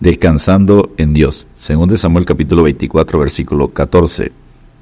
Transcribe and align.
descansando 0.00 0.92
en 0.96 1.12
Dios. 1.12 1.46
Según 1.54 1.90
de 1.90 1.98
Samuel 1.98 2.24
capítulo 2.24 2.62
24, 2.64 3.18
versículo 3.18 3.68
14. 3.68 4.32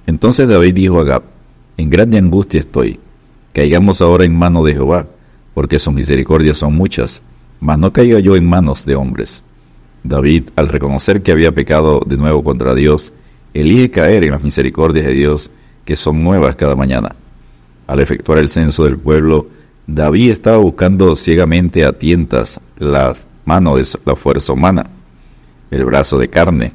Entonces 0.07 0.49
David 0.49 0.75
dijo 0.75 1.01
a 1.01 1.05
Gab, 1.05 1.23
en 1.77 1.91
grande 1.91 2.19
angustia 2.19 2.61
estoy, 2.61 2.99
caigamos 3.53 4.01
ahora 4.01 4.25
en 4.25 4.37
mano 4.37 4.65
de 4.65 4.75
Jehová, 4.75 5.07
porque 5.55 5.79
sus 5.79 5.93
misericordias 5.93 6.57
son 6.57 6.75
muchas, 6.75 7.23
mas 7.61 7.79
no 7.79 7.93
caiga 7.93 8.21
yo 8.21 8.37
en 8.37 8.49
manos 8.49 8.87
de 8.87 8.95
hombres. 8.95 9.43
David, 10.05 10.51
al 10.55 10.69
reconocer 10.69 11.23
que 11.23 11.33
había 11.33 11.53
pecado 11.53 12.01
de 12.07 12.17
nuevo 12.17 12.45
contra 12.45 12.75
Dios, 12.75 13.13
elige 13.53 13.91
caer 13.91 14.25
en 14.25 14.31
las 14.31 14.43
misericordias 14.43 15.05
de 15.05 15.13
Dios, 15.13 15.51
que 15.85 15.97
son 15.97 16.23
nuevas 16.23 16.55
cada 16.55 16.77
mañana. 16.77 17.17
Al 17.89 18.01
efectuar 18.01 18.39
el 18.39 18.49
censo 18.49 18.85
del 18.85 18.99
pueblo, 18.99 19.49
David 19.87 20.31
estaba 20.31 20.59
buscando 20.59 21.17
ciegamente 21.17 21.85
a 21.85 21.95
tientas 21.95 22.61
la 22.79 23.17
mano 23.45 23.77
de 23.77 23.87
la 24.05 24.15
fuerza 24.15 24.53
humana, 24.53 24.89
el 25.71 25.85
brazo 25.85 26.19
de 26.19 26.29
carne, 26.29 26.73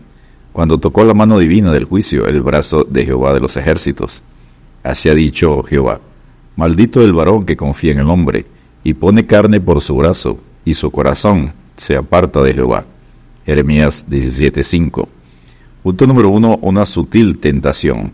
cuando 0.51 0.77
tocó 0.77 1.03
la 1.03 1.13
mano 1.13 1.39
divina 1.39 1.71
del 1.71 1.85
juicio, 1.85 2.27
el 2.27 2.41
brazo 2.41 2.85
de 2.87 3.05
Jehová 3.05 3.33
de 3.33 3.39
los 3.39 3.57
ejércitos. 3.57 4.21
Así 4.83 5.09
ha 5.09 5.15
dicho 5.15 5.63
Jehová, 5.63 5.99
maldito 6.55 7.01
el 7.01 7.13
varón 7.13 7.45
que 7.45 7.57
confía 7.57 7.91
en 7.91 7.99
el 7.99 8.09
hombre, 8.09 8.45
y 8.83 8.93
pone 8.93 9.25
carne 9.25 9.59
por 9.61 9.81
su 9.81 9.95
brazo, 9.95 10.37
y 10.65 10.73
su 10.73 10.91
corazón 10.91 11.53
se 11.75 11.95
aparta 11.95 12.41
de 12.43 12.53
Jehová. 12.53 12.85
Jeremías 13.45 14.05
17:5. 14.07 15.07
Punto 15.81 16.07
número 16.07 16.29
uno, 16.29 16.57
una 16.61 16.85
sutil 16.85 17.39
tentación. 17.39 18.13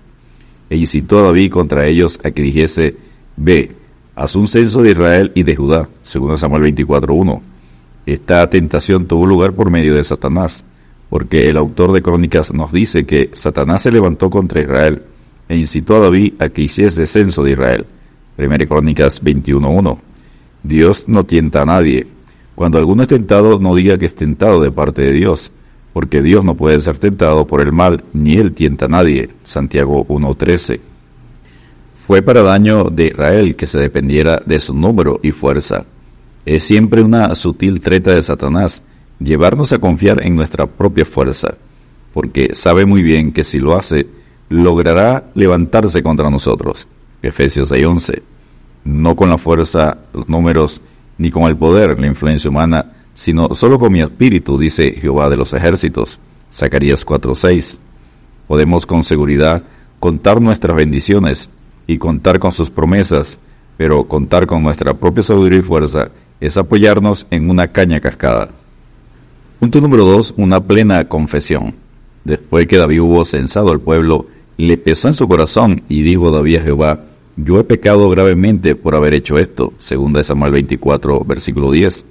E 0.69 0.77
incitó 0.77 1.19
a 1.19 1.23
David 1.23 1.51
contra 1.51 1.85
ellos 1.87 2.19
a 2.23 2.31
que 2.31 2.41
dijese, 2.41 2.95
Ve, 3.35 3.75
haz 4.15 4.35
un 4.35 4.47
censo 4.47 4.81
de 4.81 4.91
Israel 4.91 5.31
y 5.35 5.43
de 5.43 5.55
Judá, 5.55 5.89
según 6.01 6.37
Samuel 6.37 6.63
24.1. 6.75 7.41
Esta 8.05 8.49
tentación 8.49 9.05
tuvo 9.07 9.25
lugar 9.25 9.53
por 9.53 9.69
medio 9.69 9.95
de 9.95 10.03
Satanás, 10.03 10.63
porque 11.09 11.49
el 11.49 11.57
autor 11.57 11.91
de 11.91 12.01
Crónicas 12.01 12.53
nos 12.53 12.71
dice 12.71 13.05
que 13.05 13.29
Satanás 13.33 13.83
se 13.83 13.91
levantó 13.91 14.29
contra 14.29 14.61
Israel 14.61 15.03
e 15.47 15.57
incitó 15.57 15.97
a 15.97 15.99
David 15.99 16.33
a 16.39 16.49
que 16.49 16.61
hiciese 16.61 17.05
censo 17.07 17.43
de 17.43 17.51
Israel. 17.51 17.85
1 18.37 18.67
Crónicas 18.67 19.21
21.1. 19.23 19.97
Dios 20.63 21.05
no 21.07 21.25
tienta 21.25 21.61
a 21.61 21.65
nadie. 21.65 22.07
Cuando 22.55 22.77
alguno 22.77 23.03
es 23.03 23.07
tentado, 23.07 23.59
no 23.59 23.75
diga 23.75 23.97
que 23.97 24.05
es 24.05 24.15
tentado 24.15 24.61
de 24.61 24.71
parte 24.71 25.01
de 25.01 25.13
Dios, 25.13 25.51
porque 25.93 26.21
Dios 26.21 26.43
no 26.43 26.55
puede 26.55 26.79
ser 26.81 26.97
tentado 26.97 27.47
por 27.47 27.61
el 27.61 27.71
mal, 27.71 28.03
ni 28.13 28.35
él 28.35 28.53
tienta 28.53 28.85
a 28.85 28.89
nadie. 28.89 29.29
Santiago 29.43 30.05
1.13. 30.07 30.79
Fue 32.05 32.21
para 32.21 32.41
daño 32.41 32.85
de 32.85 33.07
Israel 33.07 33.55
que 33.55 33.67
se 33.67 33.79
dependiera 33.79 34.41
de 34.45 34.59
su 34.59 34.73
número 34.73 35.19
y 35.23 35.31
fuerza. 35.31 35.85
Es 36.49 36.63
siempre 36.63 37.03
una 37.03 37.35
sutil 37.35 37.79
treta 37.79 38.11
de 38.11 38.23
Satanás 38.23 38.81
llevarnos 39.19 39.71
a 39.71 39.77
confiar 39.77 40.25
en 40.25 40.35
nuestra 40.35 40.65
propia 40.65 41.05
fuerza, 41.05 41.53
porque 42.11 42.55
sabe 42.55 42.87
muy 42.87 43.03
bien 43.03 43.31
que 43.31 43.43
si 43.43 43.59
lo 43.59 43.77
hace, 43.77 44.07
logrará 44.49 45.25
levantarse 45.35 46.01
contra 46.01 46.31
nosotros. 46.31 46.87
Efesios 47.21 47.71
6:11. 47.71 48.23
No 48.83 49.15
con 49.15 49.29
la 49.29 49.37
fuerza, 49.37 49.99
los 50.11 50.27
números, 50.27 50.81
ni 51.19 51.29
con 51.29 51.43
el 51.43 51.55
poder, 51.55 51.99
la 51.99 52.07
influencia 52.07 52.49
humana, 52.49 52.93
sino 53.13 53.53
solo 53.53 53.77
con 53.77 53.93
mi 53.93 54.01
espíritu, 54.01 54.57
dice 54.57 54.93
Jehová 54.93 55.29
de 55.29 55.37
los 55.37 55.53
ejércitos. 55.53 56.19
Zacarías 56.51 57.05
4:6. 57.05 57.79
Podemos 58.47 58.87
con 58.87 59.03
seguridad 59.03 59.61
contar 59.99 60.41
nuestras 60.41 60.75
bendiciones 60.75 61.47
y 61.85 61.99
contar 61.99 62.39
con 62.39 62.51
sus 62.51 62.71
promesas, 62.71 63.39
pero 63.77 64.05
contar 64.05 64.47
con 64.47 64.63
nuestra 64.63 64.95
propia 64.95 65.21
sabiduría 65.21 65.59
y 65.59 65.61
fuerza 65.61 66.09
es 66.39 66.57
apoyarnos 66.57 67.27
en 67.31 67.49
una 67.49 67.71
caña 67.71 67.99
cascada. 67.99 68.49
Punto 69.59 69.81
número 69.81 70.05
2. 70.05 70.35
Una 70.37 70.61
plena 70.61 71.07
confesión. 71.07 71.75
Después 72.23 72.67
que 72.67 72.77
David 72.77 73.01
hubo 73.01 73.25
censado 73.25 73.71
al 73.71 73.81
pueblo, 73.81 74.27
le 74.57 74.77
pesó 74.77 75.07
en 75.07 75.13
su 75.13 75.27
corazón 75.27 75.83
y 75.89 76.01
dijo 76.01 76.31
David 76.31 76.57
a 76.57 76.61
Jehová, 76.61 77.03
yo 77.35 77.59
he 77.59 77.63
pecado 77.63 78.09
gravemente 78.09 78.75
por 78.75 78.95
haber 78.95 79.13
hecho 79.13 79.37
esto, 79.37 79.73
según 79.77 80.13
de 80.13 80.23
Samuel 80.23 80.51
24, 80.51 81.23
versículo 81.23 81.71
10. 81.71 82.05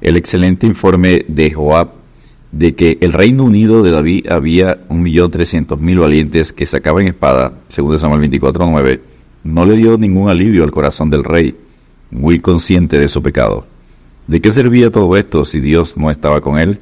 El 0.00 0.16
excelente 0.16 0.66
informe 0.66 1.24
de 1.28 1.52
Joab 1.52 1.90
de 2.52 2.74
que 2.74 2.96
el 3.00 3.12
Reino 3.12 3.44
Unido 3.44 3.82
de 3.82 3.90
David 3.90 4.28
había 4.30 4.88
1.300.000 4.88 6.00
valientes 6.00 6.52
que 6.52 6.64
sacaban 6.64 7.06
espada, 7.06 7.52
según 7.68 7.98
Samuel 7.98 8.30
24.9, 8.30 9.00
no 9.44 9.66
le 9.66 9.76
dio 9.76 9.98
ningún 9.98 10.30
alivio 10.30 10.64
al 10.64 10.70
corazón 10.70 11.10
del 11.10 11.24
rey, 11.24 11.54
muy 12.10 12.40
consciente 12.40 12.98
de 12.98 13.08
su 13.08 13.22
pecado. 13.22 13.66
¿De 14.26 14.40
qué 14.40 14.50
servía 14.50 14.90
todo 14.90 15.16
esto 15.16 15.44
si 15.44 15.60
Dios 15.60 15.96
no 15.96 16.10
estaba 16.10 16.40
con 16.40 16.58
él? 16.58 16.80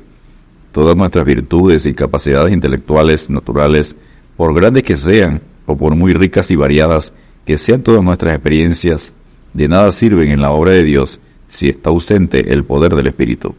Todas 0.72 0.96
nuestras 0.96 1.24
virtudes 1.24 1.86
y 1.86 1.94
capacidades 1.94 2.52
intelectuales 2.52 3.28
naturales, 3.30 3.96
por 4.36 4.54
grandes 4.54 4.82
que 4.82 4.96
sean, 4.96 5.42
o 5.66 5.76
por 5.76 5.94
muy 5.94 6.12
ricas 6.12 6.50
y 6.50 6.56
variadas 6.56 7.12
que 7.44 7.58
sean 7.58 7.82
todas 7.82 8.02
nuestras 8.02 8.34
experiencias, 8.34 9.12
de 9.52 9.68
nada 9.68 9.90
sirven 9.92 10.30
en 10.30 10.40
la 10.40 10.50
obra 10.50 10.72
de 10.72 10.84
Dios 10.84 11.20
si 11.48 11.68
está 11.68 11.90
ausente 11.90 12.52
el 12.52 12.64
poder 12.64 12.94
del 12.94 13.06
Espíritu. 13.06 13.54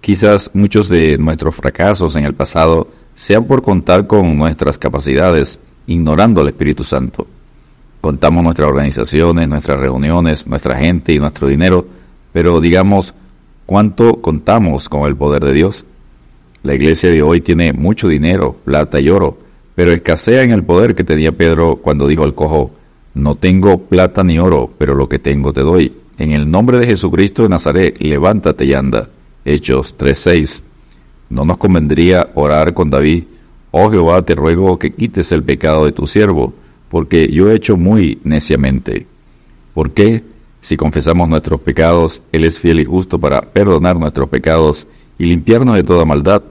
Quizás 0.00 0.50
muchos 0.52 0.88
de 0.88 1.16
nuestros 1.16 1.54
fracasos 1.54 2.16
en 2.16 2.24
el 2.24 2.34
pasado 2.34 2.88
sean 3.14 3.44
por 3.44 3.62
contar 3.62 4.06
con 4.06 4.36
nuestras 4.36 4.76
capacidades, 4.76 5.60
ignorando 5.86 6.40
al 6.40 6.48
Espíritu 6.48 6.82
Santo. 6.82 7.26
Contamos 8.02 8.42
nuestras 8.42 8.68
organizaciones, 8.68 9.48
nuestras 9.48 9.78
reuniones, 9.78 10.48
nuestra 10.48 10.76
gente 10.76 11.12
y 11.12 11.20
nuestro 11.20 11.46
dinero, 11.46 11.86
pero 12.32 12.60
digamos, 12.60 13.14
¿cuánto 13.64 14.20
contamos 14.20 14.88
con 14.88 15.06
el 15.06 15.14
poder 15.14 15.44
de 15.44 15.52
Dios? 15.52 15.86
La 16.64 16.74
iglesia 16.74 17.10
de 17.10 17.22
hoy 17.22 17.40
tiene 17.40 17.72
mucho 17.72 18.08
dinero, 18.08 18.56
plata 18.64 18.98
y 18.98 19.08
oro, 19.08 19.38
pero 19.76 19.92
escasea 19.92 20.42
en 20.42 20.50
el 20.50 20.64
poder 20.64 20.96
que 20.96 21.04
tenía 21.04 21.30
Pedro 21.30 21.76
cuando 21.76 22.08
dijo 22.08 22.24
al 22.24 22.34
cojo, 22.34 22.72
no 23.14 23.36
tengo 23.36 23.78
plata 23.78 24.24
ni 24.24 24.36
oro, 24.36 24.68
pero 24.78 24.96
lo 24.96 25.08
que 25.08 25.20
tengo 25.20 25.52
te 25.52 25.60
doy. 25.60 25.92
En 26.18 26.32
el 26.32 26.50
nombre 26.50 26.78
de 26.78 26.86
Jesucristo 26.86 27.44
de 27.44 27.50
Nazaret, 27.50 28.00
levántate 28.00 28.64
y 28.64 28.74
anda. 28.74 29.10
Hechos 29.44 29.94
3:6. 29.96 30.64
¿No 31.30 31.44
nos 31.44 31.56
convendría 31.56 32.30
orar 32.34 32.74
con 32.74 32.90
David? 32.90 33.26
Oh 33.70 33.92
Jehová, 33.92 34.22
te 34.22 34.34
ruego 34.34 34.76
que 34.76 34.92
quites 34.92 35.30
el 35.30 35.44
pecado 35.44 35.84
de 35.84 35.92
tu 35.92 36.08
siervo, 36.08 36.52
porque 36.92 37.32
yo 37.32 37.50
he 37.50 37.54
hecho 37.54 37.78
muy 37.78 38.20
neciamente. 38.22 39.06
¿Por 39.72 39.92
qué? 39.92 40.22
Si 40.60 40.76
confesamos 40.76 41.26
nuestros 41.26 41.58
pecados, 41.62 42.20
Él 42.32 42.44
es 42.44 42.58
fiel 42.58 42.80
y 42.80 42.84
justo 42.84 43.18
para 43.18 43.40
perdonar 43.40 43.98
nuestros 43.98 44.28
pecados 44.28 44.86
y 45.18 45.24
limpiarnos 45.24 45.74
de 45.74 45.84
toda 45.84 46.04
maldad. 46.04 46.42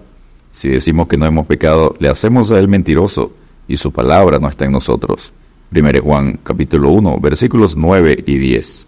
Si 0.49 0.67
decimos 0.67 1.07
que 1.07 1.15
no 1.15 1.27
hemos 1.27 1.45
pecado, 1.45 1.95
le 1.99 2.09
hacemos 2.09 2.49
a 2.49 2.57
Él 2.57 2.67
mentiroso, 2.67 3.33
y 3.67 3.77
su 3.77 3.91
palabra 3.91 4.39
no 4.39 4.47
está 4.47 4.65
en 4.65 4.71
nosotros. 4.71 5.31
1 5.75 6.01
Juan 6.01 6.39
capítulo 6.41 6.89
1, 6.89 7.19
versículos 7.19 7.77
9 7.77 8.23
y 8.25 8.37
10. 8.39 8.87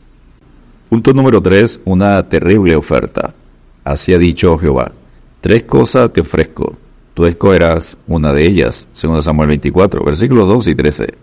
Punto 0.90 1.14
número 1.14 1.40
3. 1.40 1.82
Una 1.86 2.28
terrible 2.28 2.76
oferta. 2.76 3.36
Así 3.84 4.12
ha 4.12 4.18
dicho 4.18 4.58
Jehová, 4.58 4.92
tres 5.40 5.66
cosas 5.66 6.12
te 6.12 6.22
ofrezco, 6.22 6.76
tú 7.14 7.28
escogerás 7.28 7.96
una 8.08 8.34
de 8.34 8.44
ellas, 8.44 8.88
según 8.92 9.22
Samuel 9.22 9.50
24, 9.50 10.04
versículos 10.04 10.48
2 10.48 10.68
y 10.70 10.76
13. 10.76 11.23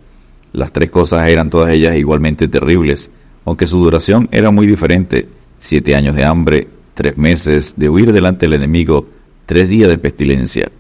Las 0.53 0.73
tres 0.73 0.91
cosas 0.91 1.29
eran 1.29 1.51
todas 1.51 1.71
ellas 1.71 1.97
igualmente 1.97 2.49
terribles, 2.49 3.11
aunque 3.45 3.67
su 3.67 3.79
duración 3.79 4.29
era 4.33 4.51
muy 4.51 4.67
diferente, 4.67 5.29
siete 5.59 5.95
años 5.95 6.17
de 6.17 6.25
hambre, 6.25 6.69
tres 6.95 7.17
meses 7.17 7.75
de 7.77 7.89
huir 7.89 8.13
delante 8.13 8.47
del 8.47 8.55
enemigo, 8.55 9.07
tres 9.47 9.69
días 9.69 9.89
de 9.89 9.99
pestilencia. 9.99 10.71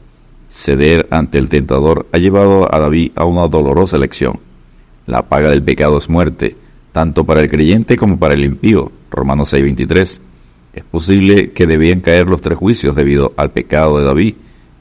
Ceder 0.48 1.06
ante 1.10 1.38
el 1.38 1.48
tentador 1.48 2.06
ha 2.12 2.19
llevado 2.19 2.72
a 2.75 2.78
David 2.81 3.12
a 3.14 3.25
una 3.25 3.47
dolorosa 3.47 3.98
lección. 3.98 4.41
La 5.06 5.22
paga 5.22 5.50
del 5.50 5.62
pecado 5.62 5.98
es 5.98 6.08
muerte, 6.08 6.56
tanto 6.92 7.25
para 7.25 7.41
el 7.41 7.48
creyente 7.48 7.97
como 7.97 8.19
para 8.19 8.34
el 8.34 8.44
impío. 8.44 8.91
Romanos 9.10 9.52
6:23. 9.52 10.20
Es 10.72 10.84
posible 10.84 11.52
que 11.52 11.66
debían 11.66 12.00
caer 12.00 12.26
los 12.26 12.41
tres 12.41 12.58
juicios 12.58 12.97
debido 12.97 13.32
al 13.37 13.50
pecado 13.50 13.98
de 13.98 14.04
David, 14.04 14.34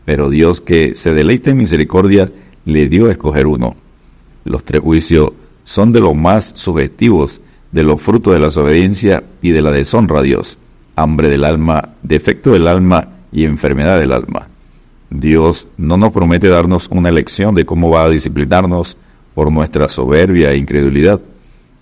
pero 0.05 0.29
Dios 0.29 0.61
que 0.61 0.95
se 0.95 1.13
deleita 1.13 1.51
en 1.51 1.57
misericordia 1.57 2.31
le 2.65 2.89
dio 2.89 3.07
a 3.07 3.11
escoger 3.11 3.47
uno. 3.47 3.75
Los 4.49 4.63
tres 4.63 4.81
juicios 4.81 5.31
son 5.63 5.93
de 5.93 5.99
los 5.99 6.15
más 6.15 6.53
subjetivos 6.55 7.39
de 7.71 7.83
los 7.83 8.01
frutos 8.01 8.33
de 8.33 8.39
la 8.39 8.47
desobediencia 8.47 9.23
y 9.43 9.51
de 9.51 9.61
la 9.61 9.71
deshonra 9.71 10.21
a 10.21 10.23
Dios, 10.23 10.57
hambre 10.95 11.29
del 11.29 11.43
alma, 11.43 11.89
defecto 12.01 12.53
del 12.53 12.67
alma 12.67 13.09
y 13.31 13.43
enfermedad 13.43 13.99
del 13.99 14.11
alma. 14.11 14.47
Dios 15.11 15.67
no 15.77 15.97
nos 15.97 16.11
promete 16.11 16.47
darnos 16.47 16.87
una 16.89 17.11
lección 17.11 17.53
de 17.53 17.63
cómo 17.63 17.91
va 17.91 18.05
a 18.05 18.09
disciplinarnos 18.09 18.97
por 19.35 19.51
nuestra 19.51 19.87
soberbia 19.87 20.51
e 20.51 20.57
incredulidad, 20.57 21.21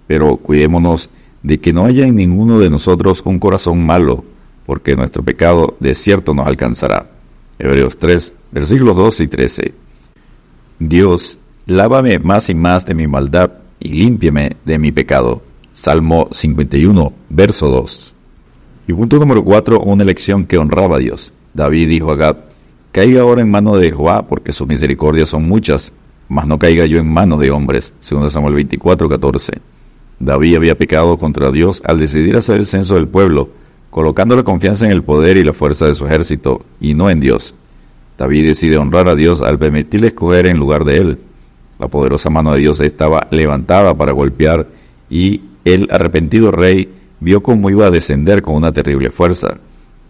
pero 0.05 0.35
cuidémonos 0.35 1.09
de 1.43 1.61
que 1.61 1.71
no 1.71 1.85
haya 1.85 2.05
en 2.05 2.17
ninguno 2.17 2.59
de 2.59 2.69
nosotros 2.69 3.21
un 3.23 3.39
corazón 3.39 3.85
malo, 3.85 4.25
porque 4.65 4.97
nuestro 4.97 5.23
pecado 5.23 5.77
de 5.79 5.95
cierto 5.95 6.33
nos 6.33 6.45
alcanzará. 6.45 7.09
Hebreos 7.59 7.97
3, 7.97 8.33
versículos 8.51 8.97
2 8.97 9.21
y 9.21 9.27
13. 9.29 9.73
Dios, 10.79 11.37
lávame 11.67 12.17
más 12.19 12.49
y 12.49 12.55
más 12.55 12.85
de 12.85 12.95
mi 12.95 13.07
maldad 13.07 13.51
y 13.79 13.89
límpiame 13.89 14.55
de 14.65 14.79
mi 14.79 14.91
pecado. 14.91 15.41
Salmo 15.73 16.29
51, 16.31 17.13
verso 17.29 17.67
2. 17.67 18.15
Y 18.87 18.93
punto 18.93 19.19
número 19.19 19.43
4, 19.43 19.81
una 19.81 20.03
elección 20.03 20.45
que 20.45 20.57
honraba 20.57 20.95
a 20.95 20.99
Dios. 20.99 21.33
David 21.53 21.89
dijo 21.89 22.09
a 22.09 22.15
Gad, 22.15 22.37
caiga 22.93 23.21
ahora 23.21 23.41
en 23.41 23.51
mano 23.51 23.75
de 23.75 23.91
Jehová, 23.91 24.27
porque 24.27 24.53
sus 24.53 24.65
misericordias 24.65 25.29
son 25.29 25.47
muchas, 25.47 25.91
mas 26.29 26.47
no 26.47 26.57
caiga 26.57 26.85
yo 26.85 26.99
en 26.99 27.11
manos 27.11 27.41
de 27.41 27.51
hombres. 27.51 27.93
2 28.09 28.31
Samuel 28.31 28.55
24, 28.55 29.09
14. 29.09 29.53
David 30.19 30.55
había 30.55 30.77
pecado 30.77 31.17
contra 31.17 31.51
Dios 31.51 31.81
al 31.85 31.99
decidir 31.99 32.37
hacer 32.37 32.57
el 32.57 32.65
censo 32.65 32.95
del 32.95 33.09
pueblo, 33.09 33.49
colocando 33.91 34.37
la 34.37 34.43
confianza 34.43 34.85
en 34.85 34.91
el 34.93 35.03
poder 35.03 35.35
y 35.35 35.43
la 35.43 35.53
fuerza 35.53 35.85
de 35.85 35.95
su 35.95 36.05
ejército, 36.05 36.65
y 36.79 36.93
no 36.93 37.09
en 37.09 37.19
Dios. 37.19 37.55
David 38.17 38.47
decide 38.47 38.77
honrar 38.77 39.09
a 39.09 39.15
Dios 39.15 39.41
al 39.41 39.59
permitirle 39.59 40.07
escoger 40.07 40.47
en 40.47 40.57
lugar 40.57 40.85
de 40.85 40.97
él. 40.97 41.19
La 41.79 41.87
poderosa 41.87 42.29
mano 42.29 42.53
de 42.53 42.59
Dios 42.59 42.79
estaba 42.79 43.27
levantada 43.31 43.93
para 43.93 44.11
golpear, 44.11 44.67
y 45.09 45.41
el 45.63 45.87
arrepentido 45.91 46.51
rey 46.51 46.89
vio 47.19 47.41
cómo 47.41 47.69
iba 47.69 47.87
a 47.87 47.91
descender 47.91 48.41
con 48.41 48.55
una 48.55 48.71
terrible 48.71 49.09
fuerza, 49.09 49.57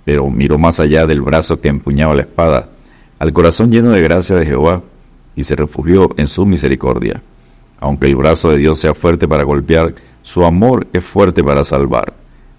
pero 0.05 0.29
miró 0.29 0.57
más 0.57 0.79
allá 0.79 1.05
del 1.05 1.21
brazo 1.21 1.59
que 1.59 1.67
empuñaba 1.67 2.15
la 2.15 2.21
espada, 2.21 2.69
al 3.19 3.33
corazón 3.33 3.71
lleno 3.71 3.91
de 3.91 4.01
gracia 4.01 4.35
de 4.35 4.45
Jehová, 4.45 4.81
y 5.35 5.43
se 5.43 5.55
refugió 5.55 6.09
en 6.17 6.27
su 6.27 6.45
misericordia. 6.45 7.21
Aunque 7.79 8.07
el 8.07 8.15
brazo 8.15 8.49
de 8.49 8.57
Dios 8.57 8.79
sea 8.79 8.93
fuerte 8.93 9.27
para 9.27 9.43
golpear, 9.43 9.93
su 10.23 10.43
amor 10.43 10.87
es 10.93 11.03
fuerte 11.03 11.43
para 11.43 11.63
salvar. 11.63 12.13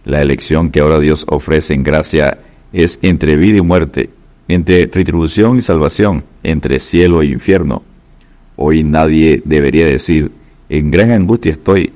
La 0.05 0.23
elección 0.23 0.71
que 0.71 0.81
ahora 0.81 1.01
Dios 1.01 1.27
ofrece 1.29 1.75
en 1.75 1.83
gracia 1.83 2.39
es 2.73 2.99
entre 3.03 3.37
vida 3.37 3.59
y 3.59 3.63
muerte, 3.63 4.11
entre 4.47 4.87
retribución 4.87 5.59
y 5.59 5.63
salvación, 5.63 6.25
entre 6.43 6.79
cielo 6.79 7.21
e 7.21 7.27
infierno. 7.27 7.83
Hoy 8.61 8.83
nadie 8.83 9.41
debería 9.45 9.87
decir, 9.87 10.33
en 10.69 10.91
gran 10.91 11.13
angustia 11.13 11.53
estoy, 11.53 11.93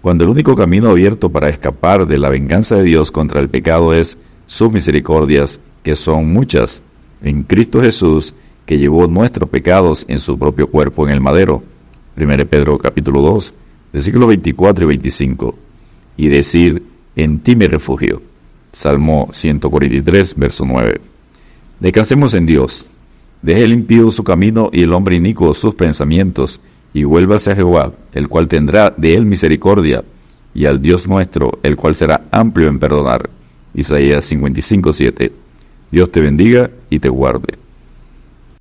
cuando 0.00 0.24
el 0.24 0.30
único 0.30 0.56
camino 0.56 0.88
abierto 0.88 1.28
para 1.28 1.50
escapar 1.50 2.06
de 2.06 2.16
la 2.16 2.30
venganza 2.30 2.76
de 2.76 2.84
Dios 2.84 3.12
contra 3.12 3.38
el 3.38 3.50
pecado 3.50 3.92
es 3.92 4.16
sus 4.46 4.72
misericordias, 4.72 5.60
que 5.82 5.94
son 5.94 6.32
muchas, 6.32 6.82
en 7.22 7.42
Cristo 7.42 7.82
Jesús, 7.82 8.34
que 8.64 8.78
llevó 8.78 9.08
nuestros 9.08 9.50
pecados 9.50 10.06
en 10.08 10.20
su 10.20 10.38
propio 10.38 10.68
cuerpo 10.68 11.06
en 11.06 11.12
el 11.12 11.20
madero. 11.20 11.62
1 12.16 12.46
Pedro 12.46 12.78
capítulo 12.78 13.20
2, 13.20 13.52
versículos 13.92 14.28
24 14.28 14.84
y 14.84 14.88
25. 14.88 15.54
Y 16.16 16.28
decir, 16.28 16.82
en 17.14 17.40
ti 17.40 17.56
me 17.56 17.68
refugio. 17.68 18.22
Salmo 18.72 19.28
143, 19.32 20.34
verso 20.34 20.64
9. 20.64 20.98
Descansemos 21.78 22.32
en 22.32 22.46
Dios. 22.46 22.90
Deje 23.42 23.64
el 23.64 23.72
impío 23.72 24.10
su 24.10 24.22
camino 24.22 24.70
y 24.72 24.82
el 24.82 24.92
hombre 24.92 25.16
inicuo 25.16 25.54
sus 25.54 25.74
pensamientos, 25.74 26.60
y 26.92 27.04
vuélvase 27.04 27.52
a 27.52 27.56
Jehová, 27.56 27.92
el 28.12 28.28
cual 28.28 28.48
tendrá 28.48 28.90
de 28.90 29.14
él 29.14 29.24
misericordia, 29.24 30.04
y 30.54 30.66
al 30.66 30.82
Dios 30.82 31.06
nuestro, 31.06 31.58
el 31.62 31.76
cual 31.76 31.94
será 31.94 32.22
amplio 32.32 32.68
en 32.68 32.78
perdonar. 32.78 33.30
Isaías 33.74 34.24
55, 34.24 34.92
7. 34.92 35.32
Dios 35.90 36.10
te 36.10 36.20
bendiga 36.20 36.70
y 36.90 36.98
te 36.98 37.08
guarde. 37.08 37.58